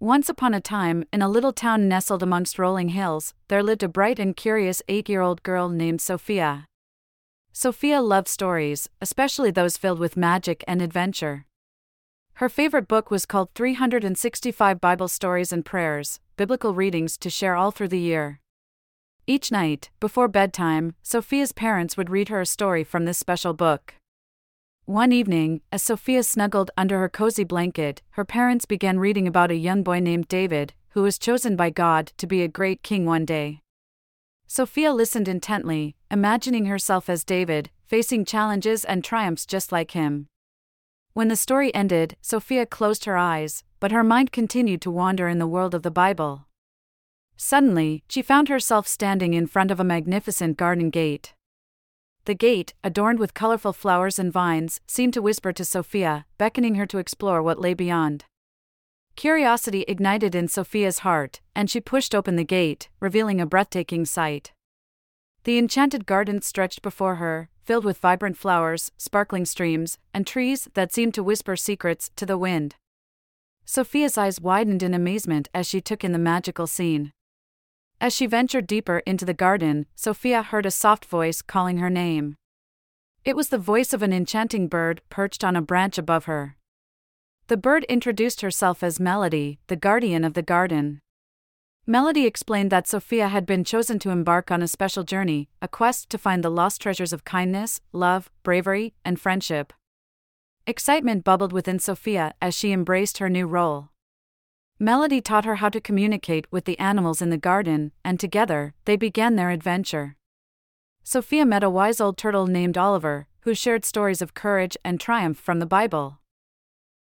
[0.00, 3.88] Once upon a time, in a little town nestled amongst rolling hills, there lived a
[3.88, 6.66] bright and curious eight year old girl named Sophia.
[7.50, 11.46] Sophia loved stories, especially those filled with magic and adventure.
[12.34, 17.70] Her favorite book was called 365 Bible Stories and Prayers, biblical readings to share all
[17.70, 18.40] through the year.
[19.26, 23.94] Each night, before bedtime, Sophia's parents would read her a story from this special book.
[24.86, 29.56] One evening, as Sophia snuggled under her cozy blanket, her parents began reading about a
[29.56, 33.24] young boy named David, who was chosen by God to be a great king one
[33.24, 33.62] day.
[34.46, 40.28] Sophia listened intently, imagining herself as David, facing challenges and triumphs just like him.
[41.14, 45.40] When the story ended, Sophia closed her eyes, but her mind continued to wander in
[45.40, 46.46] the world of the Bible.
[47.36, 51.34] Suddenly, she found herself standing in front of a magnificent garden gate.
[52.26, 56.84] The gate, adorned with colorful flowers and vines, seemed to whisper to Sophia, beckoning her
[56.86, 58.24] to explore what lay beyond.
[59.14, 64.52] Curiosity ignited in Sophia's heart, and she pushed open the gate, revealing a breathtaking sight.
[65.44, 70.92] The enchanted garden stretched before her, filled with vibrant flowers, sparkling streams, and trees that
[70.92, 72.74] seemed to whisper secrets to the wind.
[73.64, 77.12] Sophia's eyes widened in amazement as she took in the magical scene.
[78.00, 82.36] As she ventured deeper into the garden, Sophia heard a soft voice calling her name.
[83.24, 86.56] It was the voice of an enchanting bird perched on a branch above her.
[87.48, 91.00] The bird introduced herself as Melody, the guardian of the garden.
[91.86, 96.10] Melody explained that Sophia had been chosen to embark on a special journey, a quest
[96.10, 99.72] to find the lost treasures of kindness, love, bravery, and friendship.
[100.66, 103.90] Excitement bubbled within Sophia as she embraced her new role.
[104.78, 108.96] Melody taught her how to communicate with the animals in the garden, and together, they
[108.96, 110.16] began their adventure.
[111.02, 115.38] Sophia met a wise old turtle named Oliver, who shared stories of courage and triumph
[115.38, 116.18] from the Bible.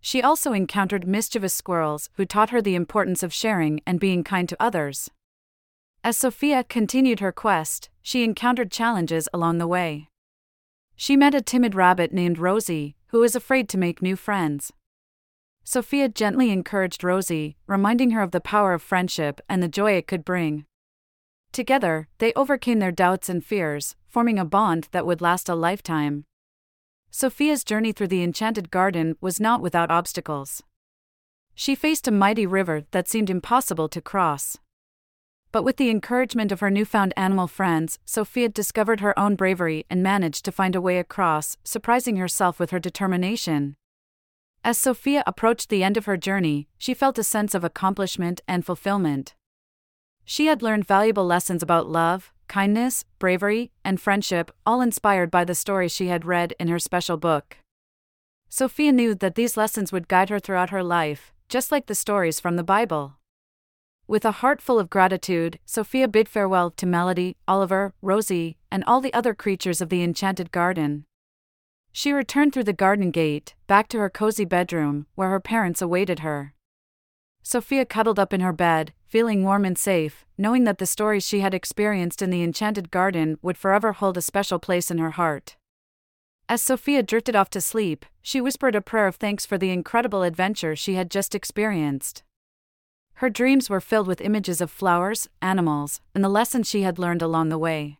[0.00, 4.48] She also encountered mischievous squirrels who taught her the importance of sharing and being kind
[4.48, 5.10] to others.
[6.02, 10.08] As Sophia continued her quest, she encountered challenges along the way.
[10.96, 14.72] She met a timid rabbit named Rosie, who was afraid to make new friends.
[15.70, 20.06] Sophia gently encouraged Rosie, reminding her of the power of friendship and the joy it
[20.06, 20.64] could bring.
[21.52, 26.24] Together, they overcame their doubts and fears, forming a bond that would last a lifetime.
[27.10, 30.62] Sophia's journey through the enchanted garden was not without obstacles.
[31.54, 34.56] She faced a mighty river that seemed impossible to cross.
[35.52, 40.02] But with the encouragement of her newfound animal friends, Sophia discovered her own bravery and
[40.02, 43.76] managed to find a way across, surprising herself with her determination.
[44.68, 48.66] As Sophia approached the end of her journey, she felt a sense of accomplishment and
[48.66, 49.34] fulfillment.
[50.26, 55.54] She had learned valuable lessons about love, kindness, bravery, and friendship, all inspired by the
[55.54, 57.56] stories she had read in her special book.
[58.50, 62.38] Sophia knew that these lessons would guide her throughout her life, just like the stories
[62.38, 63.14] from the Bible.
[64.06, 69.00] With a heart full of gratitude, Sophia bid farewell to Melody, Oliver, Rosie, and all
[69.00, 71.06] the other creatures of the enchanted garden.
[71.98, 76.20] She returned through the garden gate, back to her cozy bedroom, where her parents awaited
[76.20, 76.54] her.
[77.42, 81.40] Sophia cuddled up in her bed, feeling warm and safe, knowing that the stories she
[81.40, 85.56] had experienced in the enchanted garden would forever hold a special place in her heart.
[86.48, 90.22] As Sophia drifted off to sleep, she whispered a prayer of thanks for the incredible
[90.22, 92.22] adventure she had just experienced.
[93.14, 97.22] Her dreams were filled with images of flowers, animals, and the lessons she had learned
[97.22, 97.98] along the way.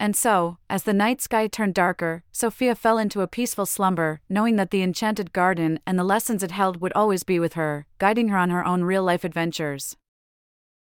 [0.00, 4.56] And so, as the night sky turned darker, Sophia fell into a peaceful slumber, knowing
[4.56, 8.30] that the enchanted garden and the lessons it held would always be with her, guiding
[8.30, 9.98] her on her own real life adventures.